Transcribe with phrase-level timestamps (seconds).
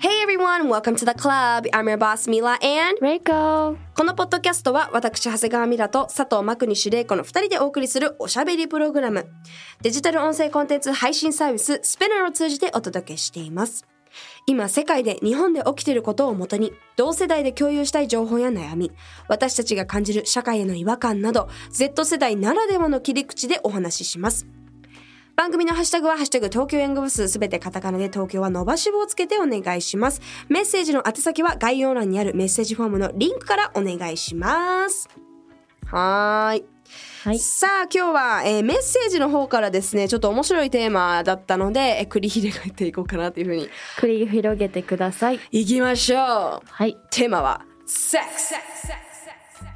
[0.00, 1.66] Hey everyone, welcome to the club.
[1.72, 9.28] I'm your boss Mila and レイコこのポッドキャストは私長谷川ミラと佐藤真国主玲子の2人でお送りするおしゃべりプログラム。
[9.82, 13.88] デジタル音声コンテンツ配信サービススペナーを通じてお届けしています。
[14.46, 18.92] 今世界で日本で起きていることをもとに同世代で共有したい情報や悩み
[19.28, 24.46] 私たちが感じる社会への違和感など Z 世代ならではの切り口でお話しします
[25.38, 30.20] 番組のハッシュタグはハッシュタグ東京ヤングブスすべてカタカナで東京は伸ばし棒をつけてお願いします。
[30.48, 35.08] メッセージの宛先は概要欄にあるメッセージフォームのリンクからお願いします。
[35.86, 36.64] はーい。
[37.22, 37.38] はい。
[37.38, 43.70] さあ今日は、えーメッセージの方からですねちょっと面白いテーマだったので、えー繰り広げていこうかなというふうに。
[44.00, 45.38] 繰り広げてください。
[45.52, 46.62] いきましょう。
[46.68, 46.96] はい。
[47.12, 48.54] テーマはセックス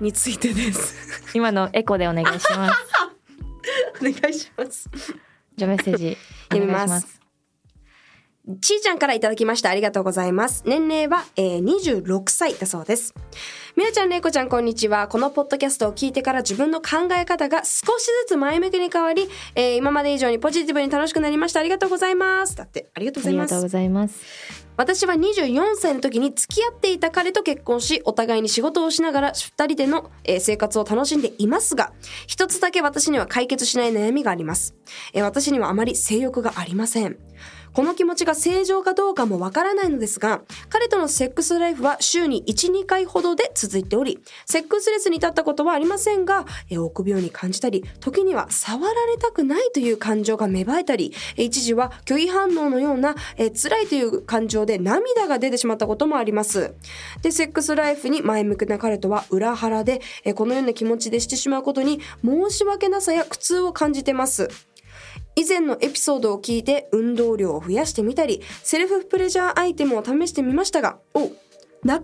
[0.00, 1.36] についてです。
[1.36, 2.74] 今のエコでお願いします。
[4.02, 4.90] お願いします
[5.56, 6.16] じゃあメッセージ
[6.50, 7.21] お読み願いします。
[8.60, 9.70] ちーちゃんからいただきました。
[9.70, 10.64] ありがとうございます。
[10.66, 13.14] 年齢は、えー、26歳だそうです。
[13.76, 15.06] みなちゃんれいこちゃんこんにちは。
[15.06, 21.60] このポッドキャストを聞いてから自分の考え方が少しずつ前向きに変わり、えー今まで以上にポジティブに楽しくなりました。
[21.60, 22.56] ありがとうございます。
[22.56, 23.52] だってありがとうございます。
[23.54, 24.20] ありがとうございます。
[24.76, 31.92] 私は24歳の時に付き合っていた彼と結婚しお互いに仕事をしながら2人でのえー生活を楽しんでいますが
[32.26, 34.74] 一つだけ私には解決しない悩みがあります。
[35.12, 37.16] えー私にはあまり性欲がありません
[37.74, 56.74] この気持ちが正常かどうかもわからないのですが彼とのセックスライフは週に12回ほどで続いておりセックスレスに立ったことはありませんがえ臆病に感じたり時には触られたくないという感情が芽生えたり一時は拒否反応のようなえ辛いという感情で涙が出てしまったこともあります。
[57.22, 64.71] でセックスライフに前向きな彼とは裏腹でえこのような気持ちでしてしまうことに申し訳なさや苦痛を感じてます。
[65.36, 71.34] 以前のエピソードを聞いて運動量を増やしてみたりセルフプレジャーアイテムを試してみましたがおなか
[71.84, 72.02] なか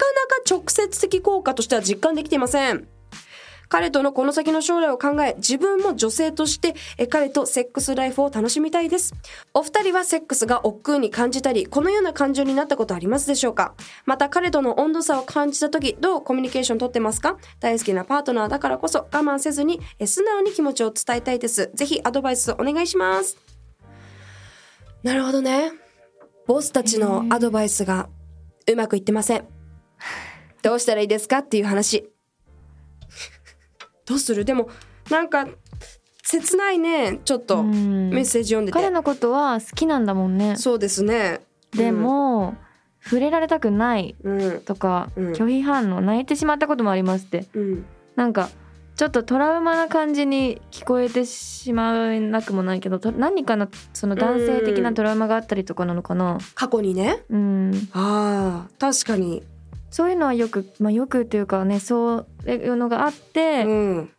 [0.49, 2.89] 直接的効果としては実感できていません。
[3.69, 6.75] 彼とのこの先の将来を考え自分も女性として
[7.09, 9.15] 彼とセックスライフを楽しみたいです。
[9.55, 13.75] お二人はセックスが億劫に感じたりこのような感情になったことありますでしょうか？
[14.07, 17.37] また彼との温度差を感じた時どうコミュニケーション取ってますか？
[17.61, 21.71] 大好きなパートナーだからこそ我慢せずに素直に気持ちを伝えたいです。
[21.75, 23.37] ぜひアドバイスお願いします。
[25.03, 25.73] なるほどね。
[26.47, 28.09] ボスたちのアドバイスが
[28.67, 29.47] うまくいってません。
[30.63, 31.39] どうしたらいいですか？
[31.39, 32.11] っていう話。
[34.09, 34.45] どうする？
[34.45, 34.71] でも
[35.11, 35.47] なんか
[36.23, 37.21] 切ないね。
[37.25, 38.11] ちょっとうん。
[38.11, 38.79] メッセージ読んでて。
[38.79, 40.57] 彼のことは好きなんだもんね。
[40.57, 41.41] そうですね。
[41.73, 42.57] でも、
[43.03, 44.61] 触れられたくないうん。
[44.61, 45.33] とか、うん。
[45.33, 47.47] 拒否反応泣いてしまったこともありますって。
[47.55, 47.85] うん。
[48.17, 48.51] なんか
[48.97, 56.39] ちょっとトラウマな感じに聞こえてしまわなくもないけどと何かのその男性的なトラウマがあったりとかなのかな？
[56.57, 57.23] 過去にね。
[57.31, 57.89] うん。
[57.93, 59.45] ああ確かに
[59.91, 64.11] そういうのはよくまあよくっていうかねそういうのがあって、うん。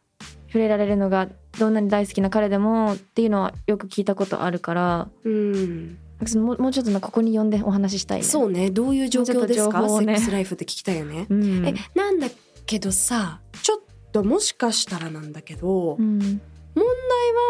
[0.48, 5.98] 触れられるのがどんなに大好きな彼でもっていうのはよく聞いたことあるからうん。
[6.36, 8.24] もうもうちょっとなここに呼んでお話ししたいね。
[8.24, 9.90] そうねどういう状況ですか、ね。
[9.90, 12.28] セックスライフって聞きたいよね、うん、えなんだ
[12.66, 13.80] けどさちょっ
[14.12, 16.42] ともしかしたらなんだけど、うん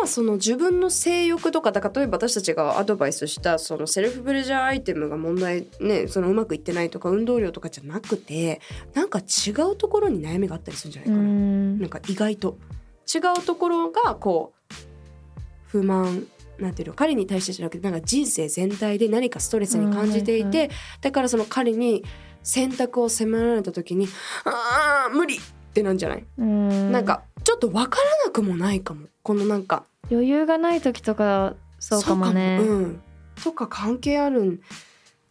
[0.02, 8.62] はその自分の性欲とかだから例えば私たちがアドバイスしたそのセルフプレジャーアイテムが問題ねそのうまくいってないとか運動量とかじゃなくて
[8.94, 11.80] なんか違うところに悩みがあったりするんじゃないうかな、ん。
[11.80, 12.58] なんか意外と。
[13.12, 14.74] 違うところがこう
[15.66, 16.28] 不満
[16.60, 20.78] なんていうの彼に対してじゃなくてなんか人生全体で何かストレスに感じていて、うんはい。
[21.02, 22.04] だからその彼に
[22.44, 24.08] 選択を迫られた時に
[24.46, 25.40] 「あー無理!」っ
[25.74, 26.92] てなんじゃない、うん。
[26.92, 32.60] なんかちょっと分からなくもないかもこのなんか余裕がない時とかそうかもね。
[32.62, 33.02] そうん、
[33.44, 34.62] とか関係あるん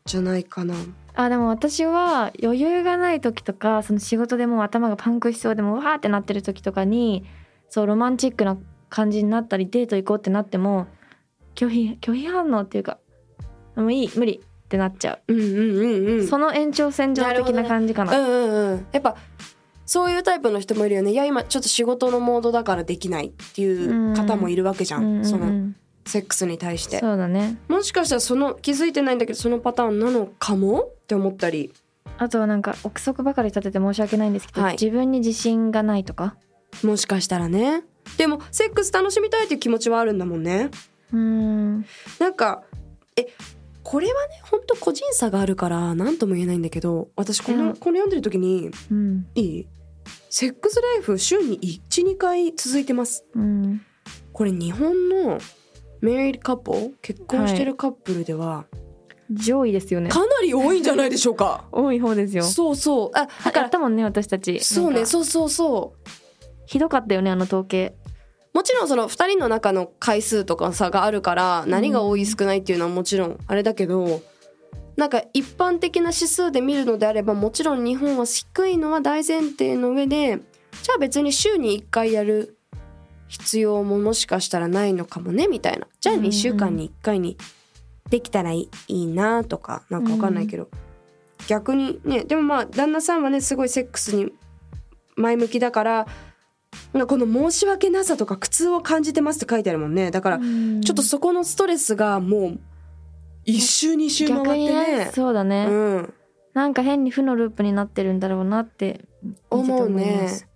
[0.05, 0.75] じゃないかな。
[1.15, 7.25] あでも私は余裕がない時とかその仕事でもう頭がパンクしそうでもうわーってなってる時とかに
[7.69, 8.57] そうロマンチックな
[8.89, 10.87] 感じになったりデート行こうってなっても
[11.57, 12.99] 拒否拒否反応っていうか
[13.75, 16.29] もういい無理ってなっちゃうんうんうんうう、ん。
[16.29, 18.87] その延長線上的な感じかなうんうんうん。
[18.93, 19.17] やっぱ
[19.89, 21.13] そういうタイプの人もいるよね。
[21.13, 25.25] いや今ちょっと仕事のモードだからできないっていう方もいるわけじゃん。
[25.25, 25.73] その
[26.05, 27.01] セックスに対して。
[27.01, 27.57] そうだね。
[27.69, 31.73] もしかしたらその気づいてないんだけどそのパターンなのかもって思ったり。
[32.19, 34.73] あとはなんか憶測ばかり立てて申し訳ないんですけど、はい。
[34.73, 36.37] 自分に自信がないとか？
[36.83, 37.83] もしかしたらね。
[38.19, 40.71] でもセックス楽しみたいっていう気持ちはあるんだもんね。
[41.15, 41.87] うーん。
[42.19, 42.63] なんか
[43.17, 43.27] え
[43.83, 49.27] これはねほんと個人差があるから何とも言えないんだけど私この,、うんこれ読んでる時にうん。
[49.35, 49.67] いい？
[50.31, 53.25] セックスライフ週に12回続いてます。
[53.35, 53.83] うん。
[54.33, 55.39] これ日本の
[56.01, 58.67] メリードカップル結婚してるカップルでは
[59.31, 60.11] 上位ですよね。
[60.11, 61.65] かなり多いんじゃないでしょうか。
[61.73, 62.45] 多い方ですよ。
[62.45, 63.11] そうそう。
[63.15, 64.61] あだだかかららったもんね私たち。
[64.61, 66.09] そうねそうそうそう。
[66.67, 67.95] ひどかったよねあの統計。
[68.55, 74.21] もちろんその2人の中の回数とか差があるから何が多い少ないっていうのはもちろんあれだけど
[74.99, 80.41] なんか一般的な指数で見るのであればもちろん日本は低いのは大前提の上で
[80.83, 82.59] じゃあ別に週に1回やる
[83.29, 85.87] 必要ももしかしたらないのかもねみたいな。
[86.01, 87.37] じゃあうんうん2週間に1回に
[88.11, 90.69] できたらいいいいなとかなんかわかんないけど、
[91.47, 94.33] 逆にねでもまあ旦那さんはねすごいセックスに
[95.15, 96.07] 前向きだから
[97.07, 100.11] この申し訳なさとか苦痛を感じてますって書いてあるもんね。
[100.11, 102.59] だからちょっとそこのストレスがもう
[103.51, 104.99] 一周二周回ってね。
[105.07, 106.15] ねそうだね、うん。
[106.53, 109.07] なんか変に負のループになってるんだろうなって
[109.49, 110.29] 思うね。
[110.29, 110.47] す。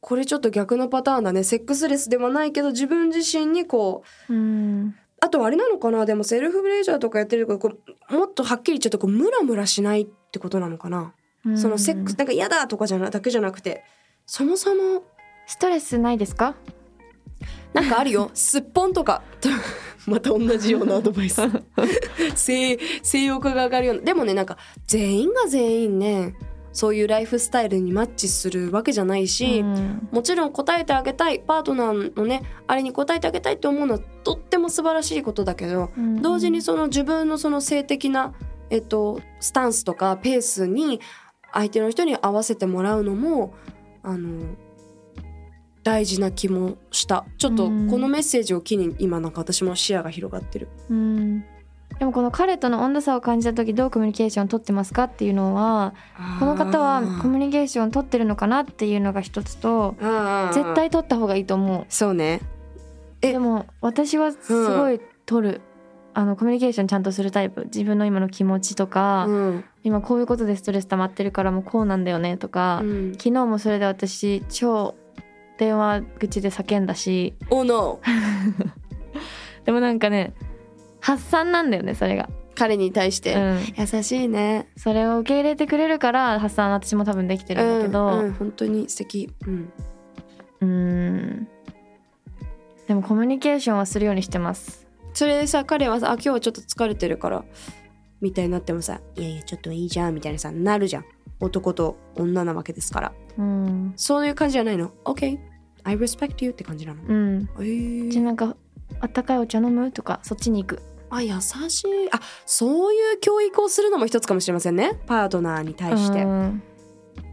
[0.00, 1.42] これちょっと逆のパターンだね。
[1.42, 4.94] セックスレスではないけど自分自身にこううん。
[5.22, 6.04] あとあれなのかな？
[6.04, 7.72] でもセルフプレジャーとかやってるけどこ
[8.10, 11.14] うもっとはっきり言っちゃうとこうムラムラしないってことなのかな、
[11.56, 13.84] そのセックスなんか嫌だとかじゃなだけじゃなくて
[14.26, 15.04] そもそも
[15.46, 16.56] ストレスないですか？
[17.72, 18.30] なんかあるよ。
[18.34, 19.22] すっぽんとか。
[20.06, 21.40] また同じようなアドバイス。
[22.34, 24.02] 性性欲が上がるような。
[24.02, 24.56] でもねなんか
[24.86, 26.34] 全員が全員ね
[26.72, 30.08] そういうライフスタイルにマッチするわけじゃないし、うん。
[30.10, 36.22] もちろん答えてあげたいパートナーのねあれに答えてあげたいって思うのはとっても素晴らしいことだけど、うん。
[36.22, 38.34] 同時にその自分のその性的な、
[38.70, 41.00] えっと、スタンスとかペースに
[41.52, 43.54] 相手の人に合わせてもらうのも
[44.02, 44.56] あの
[45.90, 47.24] 大事な気もした。
[47.36, 48.00] ちょっとこうん。
[48.00, 50.68] のメッセージを機に今なんか私も視野が広がってる。
[50.88, 51.44] うん。
[51.98, 55.92] でもこの彼との温度差を感じた時どうコミュニケーションを取ってますかっていうのは
[56.38, 62.40] この方はコミュニケーションを取ってるのかなっていうのが一つと絶対取った方がいいと思そうね。
[62.42, 62.46] う
[63.22, 63.32] え。
[63.32, 65.60] でも私はすごい取る、
[66.14, 67.64] あのコミュニケーションちゃんとするタイプ。
[67.66, 69.64] 自分の今の気持ちとか、うん。
[69.82, 73.12] 今こういうことでストレス溜まってるからもうこうなんだよねとか、うん。
[73.12, 74.94] 昨日もそれで私超
[75.60, 77.34] 電話口で叫んだし。
[77.50, 78.00] Oh no.
[79.66, 80.32] でもなんかね
[81.00, 84.68] 発散なんだよねそれが、彼に対して、うん、優しいね。
[84.76, 89.30] それを受け入れてくれるから発散私も多分できてるんだけど、うんうん、本当に素敵。
[89.46, 89.72] うん。
[90.62, 91.48] うーん。
[92.88, 94.88] でもコミュニケーションはするようにしてます。
[95.12, 97.44] それでさ彼はさあ今日はちょっと疲れてるから
[98.22, 101.04] みたいになってもさいやいやちょっといいじゃんみたいなさなるじゃん。
[101.40, 103.12] 男と女なわけですから。
[103.38, 103.92] うん。
[103.96, 105.49] そういう感じじゃないの ?OK
[105.84, 107.02] I respect you って感じなの？
[107.06, 107.48] うん。
[107.58, 107.62] え。
[107.62, 108.56] ーじゃあなんか
[109.00, 109.90] あったかいお茶飲む？
[109.92, 110.82] とかそっちに行く。
[111.10, 111.88] あ優しい。
[112.12, 114.98] あそういう教育をするのも一つかもしれませんね。
[115.06, 116.22] パートナーに対して。
[116.22, 116.62] うん。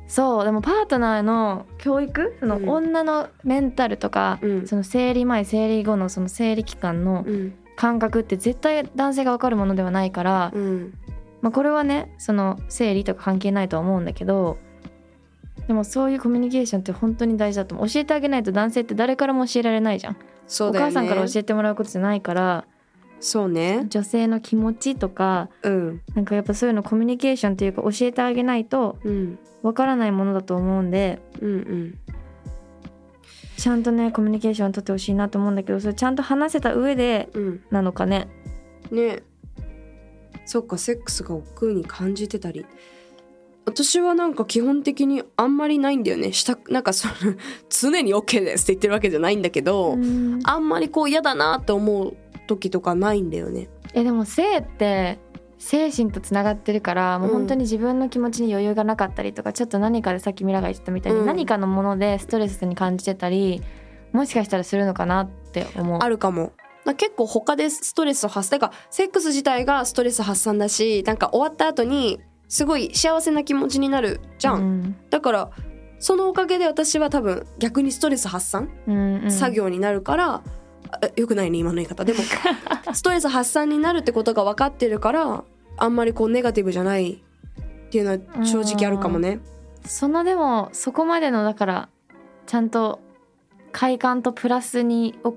[0.08, 2.70] そうでもパートナーの教育そのうん。
[2.70, 4.68] 女のメンタルとか、うん。
[4.68, 7.54] その生理前生理後のその生理期間のうん。
[7.76, 10.94] 感覚って絶対男性が分かるものではないから、うん。
[11.42, 14.58] まあ、これはねその生理とか関係ないとは思うんだけど
[15.68, 17.90] でもそういうコミュニケーションって本当に大事だと思う。
[17.90, 20.92] 教えてあげないと男性って誰からも教えられないじゃん、おそうだよね。
[20.94, 22.66] 母さんから教えてもらうことじゃないから
[23.20, 23.86] そうね。
[23.90, 26.02] 女性の気持ちとかうん。
[26.16, 29.40] なんかやっぱそういうのコミュニケーションというか教えてあげないとうん。
[29.64, 32.00] わからないものだと思うんでうんうん。
[33.58, 37.64] ちゃんとねコミュニケーションを取ってほしいなと思うんだけどそれちゃんと話せた上でうん。
[37.72, 38.30] なのかね。
[38.92, 39.24] ね。
[40.46, 42.66] そっかセックスが億劫に感じてたり
[43.68, 46.32] 私はなんか基本的にあんまりないんだよね。
[46.32, 47.14] したなんかその
[47.70, 50.40] 常に OK ですって言ってるわけじゃないんだけど、うん。
[50.46, 52.16] あんまりこう嫌だなって思う
[52.48, 53.68] 時とかないんだよね。
[53.94, 55.20] えでも性って
[55.58, 61.26] 精神とつながってるからもう本当に自分の気持ちに余裕がなかったりとか、ちょっと何かでさっきミラが言ってたみたいに、うん。
[61.26, 63.62] 何かのものでストレスに感じてたり
[64.14, 66.00] もしかしたらするのかなって思う。
[66.02, 66.54] あるかも。
[66.86, 74.96] な結構他でストレスを発散かセックス自体がストレス発散だしなんか終わった後にすごい幸せな気持ちになるじゃん、うん。
[75.10, 75.52] だから
[76.00, 79.32] そのおかげで私は多分逆にストレス発散うんうん。
[79.32, 80.44] 作業になるから、
[80.92, 82.06] あよくないね今の言い方。
[82.06, 82.20] でも
[82.94, 85.44] ストレス発散になるってことが分かってるから
[85.78, 89.40] あんまりこうネガティブじゃないっていうのは正直あるかもね。
[89.86, 91.90] そのでもそこまでのだから
[92.46, 93.00] ちゃんと
[93.72, 95.36] 快感とプラスにを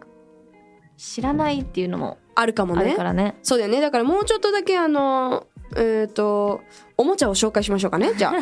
[0.97, 2.83] 知らないっていうのもあるかもね。
[2.83, 3.37] あるからね。
[3.43, 3.81] そうだよね。
[3.81, 5.47] だからもうちょっとだけあの
[5.77, 6.61] えっ、と
[6.97, 8.35] おもちゃを紹介しましょうかねじゃあ。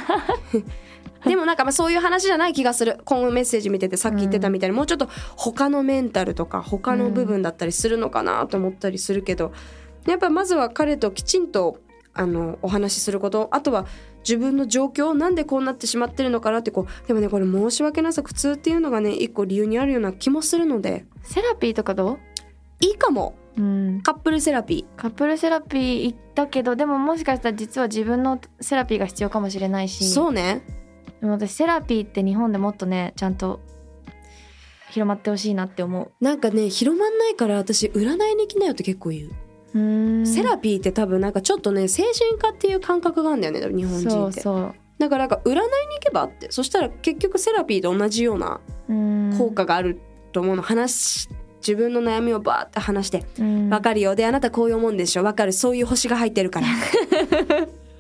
[1.29, 3.01] でもなんかまあそういう話じゃない気がする。
[3.05, 9.53] 今後メッセージ見ててさっき言ってたみたいに、もうちょっと他のメンタルとか他の部分だったりするのかなと思ったりするけど、
[10.07, 11.81] やっぱまずは彼ときちんと
[12.15, 13.87] あのお話しすることあとは
[14.21, 21.05] 自分の状況なんでこうなってしまってるのかなってこうでもねこれ申し訳なさ苦痛っていうのがね一個理由にあるような気もするので。
[21.23, 22.19] セラピーとかど
[22.81, 24.01] いいかもううん。
[24.03, 30.09] カップルセラピカップルセラピー行ったけどでももしかしたら実は自分のセラピーが必要かもしれないーし。
[30.11, 30.63] そうね。
[31.21, 33.61] でも私セラピーって日本でもっとねちゃんと
[34.91, 36.25] 広まってほしいなって思う。
[36.25, 44.41] なんかね広まんないから私占いに来なよって結構言う、セラピーって多分なんかちょっとね精神科っていう感覚があるんだよね日本人って。
[44.41, 44.75] そうそう。
[44.99, 45.69] だからなんか占いに行
[46.01, 46.51] けばって。
[46.51, 48.61] そしたら結局セラピーと同じような
[49.39, 50.01] 効果がある
[50.33, 50.63] と思うの。
[50.63, 51.29] 話
[51.61, 53.71] 自分の悩みをバーって話してうん。
[53.71, 54.15] わかるよ。
[54.15, 55.25] であなたこういう思うんでしょ。
[55.25, 55.53] わかる。
[55.53, 56.67] そういう星が入ってるから。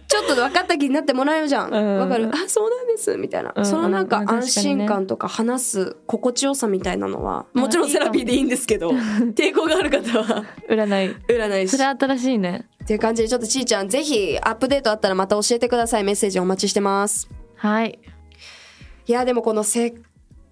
[0.08, 1.70] ちょっと分かった気になってもらえるじゃん。
[1.70, 1.98] うん。
[1.98, 2.30] わかる。
[2.32, 3.16] あそうなんです。
[3.18, 3.66] みたいな、うん。
[3.66, 4.30] そのなんかうん。
[4.30, 10.44] 安心感とか話す心地よさみたいなのはもちろんセラピーでいいんですけど抵抗がある方は。
[10.68, 11.16] 占い。
[11.28, 12.66] 占い師それ新しいね。
[12.82, 16.04] っていう感じでちょっとちーちゃんぜひアップデートあったらまた教えてください。
[16.04, 17.28] メッセージお待ちしてます。
[17.56, 17.98] はい。
[19.06, 19.94] いやでもこのセッ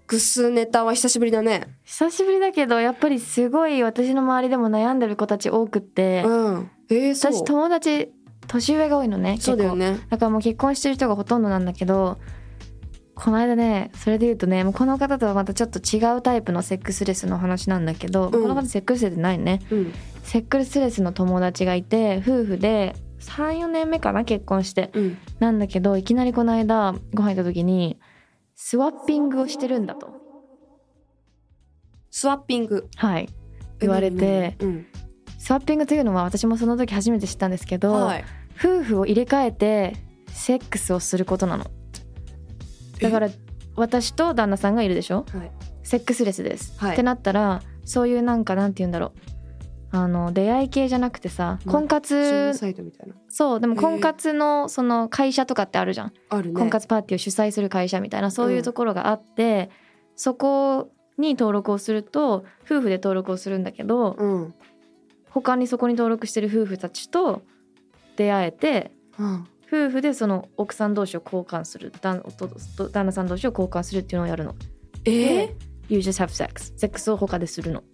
[0.06, 1.66] クスネタは久しぶりだね。
[1.84, 6.70] 久しぶりだけどやっぱりすごい私の周りでも悩んでる子たち多くって、うん。
[6.88, 8.12] えー、私友達
[8.46, 9.98] 年上が多いのねそうだよね。
[10.08, 12.18] だからもう結婚してる人がほとんどなんだけど
[13.14, 19.60] この間ねそれで言うとねもうこの方とはまたちょっと違うタイプのセックスレスの話なんだけど、この方セックスレスないね。
[19.70, 19.92] うん。
[20.22, 24.90] セックスレスの友達がいて夫婦で34年目かな結婚して。
[24.94, 25.18] うん。
[25.40, 27.98] なんだけどいきなりこの間ご飯行った時に
[28.56, 30.14] スワッピングをしてるんだと。
[32.10, 32.88] スワッピング。
[32.96, 33.28] はい。
[33.78, 34.86] 言われてうん
[35.38, 38.24] スワッピングというのは私もその時初めて知ったんですけど、はい。
[38.58, 39.94] 夫婦を入れ替えて
[40.28, 41.66] セックスをすることなの。
[43.00, 43.28] だから
[43.76, 45.26] 私と旦那さんがいるでしょ？
[45.30, 45.52] はい。
[45.82, 46.92] セックスレスです、はい。
[46.94, 49.20] ってなったらそういうなんかなんて言うんだろう
[49.92, 53.14] あの出会い系じゃなくてさうん婚活サイトみたいな。
[53.28, 56.54] そうでも婚活のその会社とかってあるじゃん、あるね。
[56.54, 59.70] 婚活パーティーを主催する会社みたいなそういうところがあって、
[60.16, 64.54] そこに登録をすると夫婦で登録をするんだけど、うん。
[65.30, 67.42] 他にそこに登録してる夫婦たちと
[68.16, 69.46] 出会えてうん。
[69.68, 72.22] 夫婦でその奥さん同士を交換する旦
[72.92, 74.54] 旦那さん同士を交換するっていうのをやるの。
[75.04, 75.12] えー
[75.48, 75.56] で
[75.88, 77.84] You just have sex セックスを他でするの。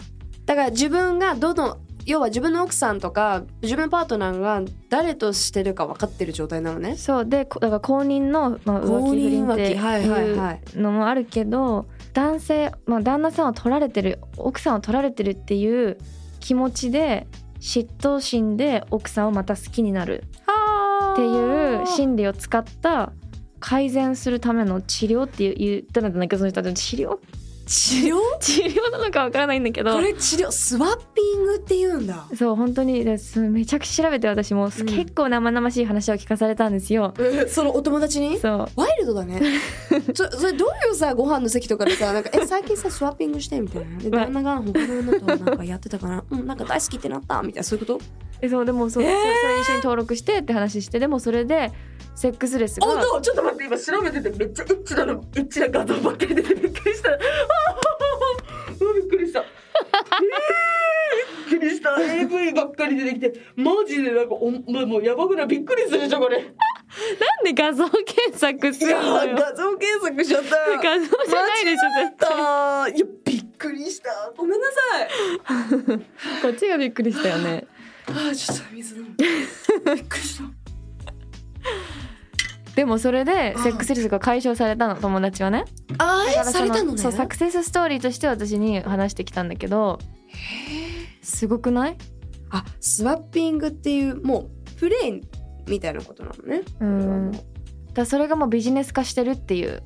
[0.47, 6.97] だから自分がどの要は自分の奥さんとか自分のパートナーが誰としてるか分かってる状態なのね。
[6.97, 7.27] そう。
[7.27, 15.99] でこだから公認の、まあ、浮公気不倫っていうのもあるけど男性、まあ、旦那さんを取られてる奥さんを取られてるっていう
[16.41, 17.29] 気持ちで
[17.61, 20.43] 嫉妬心で奥さんをまた好きになるっ
[21.13, 23.13] っていう心理を使った
[23.61, 27.19] 改善するための治療っていう言ったらなんかその人たちの治療
[27.67, 28.17] 治療？
[28.41, 29.95] 治療なのかわからないんだけど。
[29.95, 32.27] これ治療スワッピングって言うんだ。
[32.37, 33.41] そう本当にです。
[33.41, 34.71] めちゃくちゃ調べて私も、ん。
[34.71, 37.15] 結構生々しい話を聞かされたんですよ。
[37.19, 38.39] えそのお友達に？
[38.39, 38.81] そう。
[38.81, 39.41] ワイルドだね。
[40.15, 43.99] そそれどういうさご飯の席とかでさなんかえ最近さスワッピングしてみたいな？
[44.03, 47.65] で旦那が他の女となんかやってたから うんなんか大好きってなったみたいな。
[47.65, 48.01] そういうこと？
[48.41, 49.11] えそうでもそう、えー。
[49.13, 51.71] そそれ一緒に登録してって話してでもそれで
[52.17, 57.11] セックスレスがおちょっと待って今調べててめっちゃエッチなのエッチな画像ばっかり出てびっくりした。
[57.13, 61.91] あーびっくりしたえー、びっくりした
[62.95, 65.47] り出てきてマジでなんかおもうもうやばくない？
[65.47, 66.41] びっくりするじゃんこれ。
[66.41, 69.37] いなんで画像検索するやのよ。
[69.37, 70.57] 画像検索しちゃった。
[70.77, 72.93] 画像じゃないでしょ絶対。
[72.97, 74.33] いやびっくりした。
[74.37, 75.99] ごめんなさい。
[76.43, 77.67] こっちがびっくりしたよね。
[78.09, 79.15] あーちょっと水飲む。
[79.17, 80.45] びっくりした。
[82.75, 85.65] でもそれでセックスレスが解消されたの友達はね。
[85.99, 86.99] あだからそされたのね？
[86.99, 89.99] そうサクセスストーリーとして私に話してきたんだけど
[91.23, 91.99] すごくない？
[92.53, 95.21] あスワッピングっていうもうプレイ
[95.67, 96.63] みたいなことなのね。
[96.81, 97.33] うん。
[97.95, 99.83] だそれがもうビジネス化してるっていう。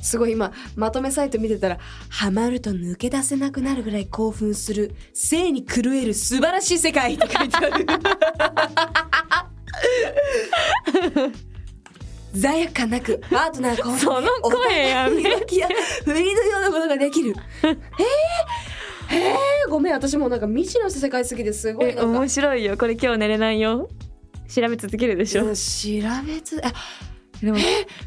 [0.00, 1.78] すごい今まとめサイト見てたら
[2.10, 7.86] ハマると抜け出せなくなるぐらい興奮する性に狂える素晴らしい世界って書いてある。
[12.34, 15.68] 罪悪感なくパートナー交その声やめ浮気や
[16.04, 17.34] 不倫のようなことができる。
[17.62, 17.76] えー、
[19.10, 21.72] えー、ごめん私もうなんか未知の世界すぎてす。
[21.72, 22.76] ごい面白いよ。
[22.76, 23.88] これ今日寝れないよ。
[24.48, 25.44] 調べ続けるでしょ。
[25.44, 26.72] うん調べつあ
[27.40, 27.58] でも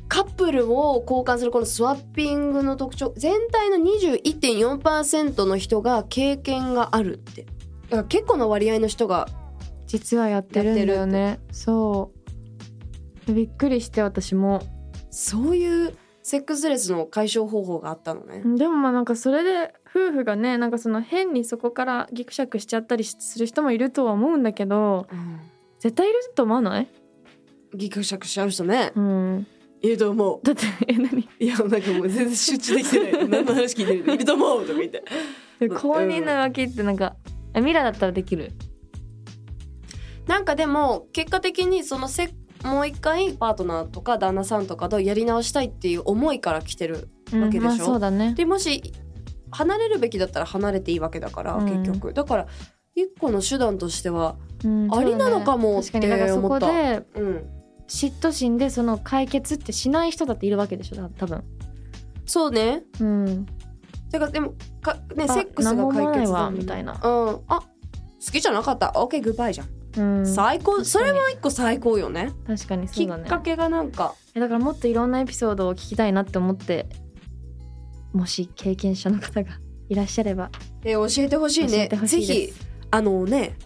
[0.07, 7.43] カップルを交換するこのスワッピングの特徴全体の21.4%の人が経験があるって。
[7.43, 7.49] だ
[7.89, 9.27] から結構な割合の人が
[9.85, 11.39] 実はやってるんだよね。
[11.51, 12.11] そ
[13.27, 13.33] う。
[13.33, 14.61] びっくりして私も。
[15.09, 15.95] そういう
[16.29, 18.43] セックスレスの解消方法があったのね。
[18.57, 25.07] でもまあなんかそれで夫婦がねなんかその変にそこからギクシャクしちゃったりする人もいるとは思うんだけど
[25.79, 26.87] 絶対いると思わない？
[27.73, 28.91] ギクシャクしちゃう人ね。
[28.93, 29.47] うん。
[29.81, 30.45] いると思う。
[30.45, 31.29] だってえ何？
[31.39, 33.29] いやなんかもう全然集中できてない。
[33.29, 34.13] 何の話聞いてる？
[34.15, 35.05] いると思うとか言って。
[35.79, 37.15] 公認の浮気ってなんか
[37.53, 38.51] えミラだったらできる？
[40.27, 42.33] なんかでも結果的にそのせ
[42.67, 47.59] もう一回パートナーとか旦那さんとかとやり直したいっていう思いから来てるわけでしょ？
[47.59, 48.33] うんまあそうだね。
[48.33, 48.93] でもし
[49.51, 51.65] 離れるべきだったら離れていいわけだから、うん。
[51.83, 52.47] 結局だから
[52.95, 56.09] 一個の手段としてはうんありなのかもそうだね。
[56.09, 57.49] 確かにだからそこってでうん。
[57.87, 61.43] 嫉妬心でその解決ってしない人だっているわけでしょだ多分。
[62.25, 62.83] そうね。
[62.99, 63.45] うん。
[64.11, 66.93] だからでもかねあセックスが解決だわみたいな。
[66.93, 66.99] うん。
[67.47, 68.87] あ好きじゃなかった。
[68.87, 69.67] OK グッバイじゃん、
[69.97, 70.25] うん。
[70.25, 72.31] 最高それも一個最高よね。
[72.45, 73.23] 確かにそきうだね。
[73.23, 74.13] っかけがなんか。
[74.35, 76.87] えだからもっといろんなエピソードを聞きたいなって思って
[78.13, 79.49] もし経験者の方が
[79.89, 80.49] いらっしゃれば。
[80.83, 81.89] え教えてほしいね。
[81.89, 82.53] ぜひ
[82.91, 83.57] あのね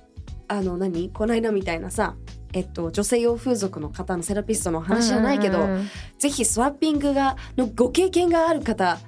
[0.47, 1.09] あの何？
[1.09, 2.15] この間みたいなさ
[2.53, 5.89] えっと女性用風俗の方のセラピストの話じゃないけど、うんうんうん。
[6.17, 8.99] ぜひスワッピングがのご経験がある方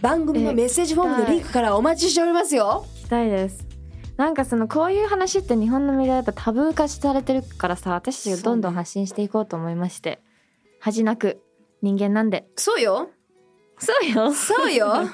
[0.00, 2.84] 番組のメッセージフォームのリンクからお待ちしておりますよ。
[2.96, 3.73] 聞きたいです
[4.16, 10.22] なんかそのこういう話って日本のメディアやっぱタブー化されてるからさ私たちがどんどん発信していこうと思いまして、
[10.80, 11.40] 恥なく。
[11.82, 12.46] 人間なんで。
[12.56, 13.10] そうよ。
[13.78, 14.32] そうよ。
[14.32, 15.08] そうよ。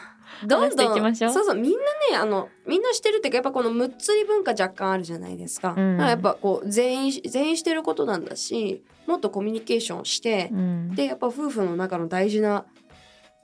[0.47, 1.33] どんどんきましょう。
[1.33, 1.55] そうそう。
[1.57, 5.75] みんなねあのみんなしてるっていうかやっぱこのむっつり文化若干あるじゃないですか。
[5.77, 5.97] うん。
[5.97, 12.65] だからやっぱこう全員全員してることなんだしもっとコミュニケーションしてう、ん、でやっぱ夫婦の中の大事な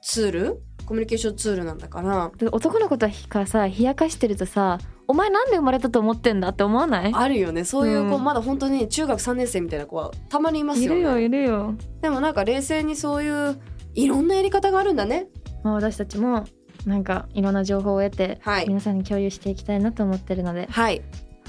[0.03, 2.31] ツールコミュニケーションツールなんだから。
[2.37, 7.13] で男の子とかさ冷やかしてるとさお前なんで生まれたと思ってんだって思わない？
[7.15, 10.99] あるよねそういう子、うんまだ本当に中学3年生みたいな子はたまにいますよね。
[10.99, 13.61] いるよいるよ、でもなんか冷静にそういう
[13.95, 15.29] いろんなやり方があるんだね。
[15.63, 16.45] まあ、私たちも
[16.85, 21.03] なんかいろんな情報を得て、はい皆さんに共有していきたいなと思ってるのではい。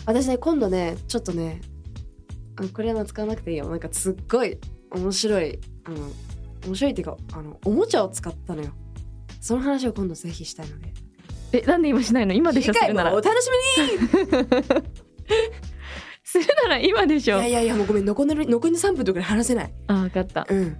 [0.05, 1.61] 私ね今度ねちょっとね
[2.57, 4.57] あのこれは使わなくていいよなんかすっごい
[4.91, 5.97] 面白いあの
[6.65, 8.71] 面白いっていうかあのおもちゃを使ったのよ。
[9.41, 10.93] その話を今度ぜひしたいので。
[11.57, 12.33] えなんで今しないの？
[12.33, 13.11] 今でしょ次回するなら。
[13.11, 13.85] もお楽しみ
[16.23, 17.41] するなら今でしょ。
[17.41, 19.73] にいやいやいやもうごめん残り残りの3分とかで話せない。
[19.87, 20.45] あ分かった。
[20.49, 20.77] うん。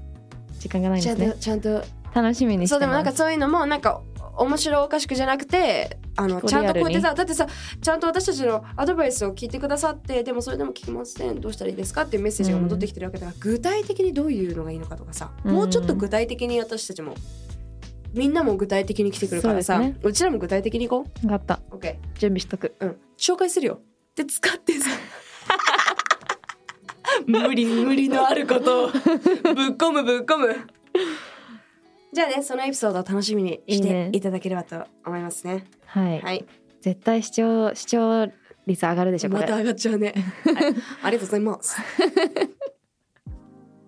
[0.60, 1.84] 時間がないんちゃんと、ですねちゃんと。
[2.16, 4.02] 楽しみにそうでもなんかそういうのもなんか
[4.38, 7.48] 面白おかしくじゃなくてあのちゃんとこうやってさだってさ
[7.80, 15.54] ちゃんと私たちのアドバイスを聞いてくださってでもそれでも聞きませんどうしたらいいですかっていうメッセージが戻ってきてるわけだから、具体的にどういうのがいいのかとかさ、うん。
[15.54, 17.14] もうちょっと具体的に私たちも
[18.14, 21.60] みんなも具体的に来てくるからさう,、そうちらも具体的にいこ分かった。
[21.72, 22.76] う OK 準備しとく。
[22.80, 22.98] うん。
[23.18, 23.82] 紹介するよ。
[24.16, 24.90] で使ってさ。
[27.26, 28.88] 無理無理のあることを。
[28.90, 29.02] ぶっ
[29.78, 30.56] 込むぶっ込む。
[32.14, 35.66] じゃあねそのエピソードを楽しみにしていただければと思いますね。
[35.86, 36.46] はい、はい。
[36.82, 38.28] 絶対視聴視聴
[38.68, 39.42] 率上がるでしょこれ。
[39.42, 40.56] また上がっちゃうね、はい、
[41.04, 41.78] ありがとうございます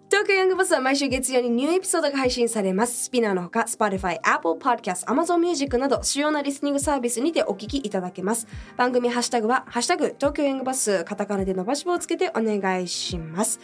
[0.09, 3.03] 東京ヤングバスは毎週月曜にニューエピソードが配信されます。
[3.03, 8.47] スピナーのほか、Spotify、Apple Podcast、Amazon Music など主要なリスニングサービスにてお聞きいただけます。
[8.75, 13.59] 番組ハッシュタグは、ハッシュタグ、東京ヤングバス、カタカナで伸ばし棒をつけてお願いします。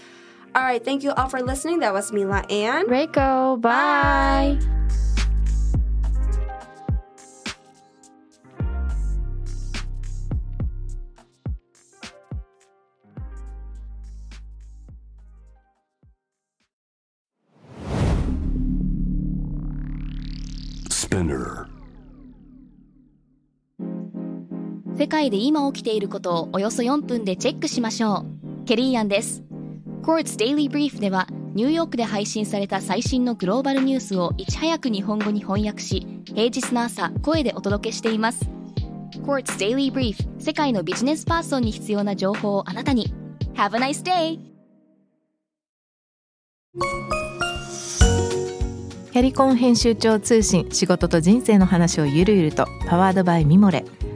[0.53, 1.79] Alright, thank you all for listening.
[1.79, 2.91] That was Mila and...
[2.91, 4.74] Reiko bye Spinner.
[25.15, 28.25] 界で今起きていることをおよそ4分でチェックしましょ
[28.63, 28.65] う。
[28.65, 29.43] ケリーアンです。
[30.03, 38.49] Quartz Daily Brief ではニューヨークで配信された最新のグローバルニュースをいち早く日本語に翻訳し、平日の朝声でお届けしています。
[39.25, 43.13] Quartz Daily Brief 世界のビジネスパーソンに必要な情報をあなたに。
[43.53, 44.37] Have a nice day!
[49.13, 53.85] キャリコン編集長通信仕事と人生の話をゆるゆるとパワードバイミモレ